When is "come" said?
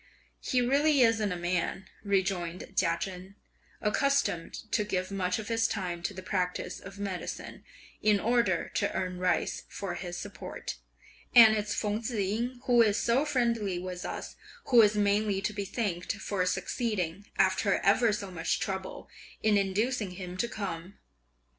20.47-20.95